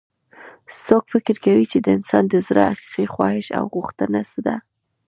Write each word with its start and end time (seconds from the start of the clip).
څوک 0.85 1.03
فکر 1.13 1.35
کوي 1.45 1.65
چې 1.71 1.77
د 1.81 1.87
انسان 1.97 2.23
د 2.29 2.35
زړه 2.47 2.63
حقیقي 2.71 3.05
خواهش 3.13 3.47
او 3.59 3.65
غوښتنه 3.75 4.19
څه 4.31 4.39
ده 4.47 4.55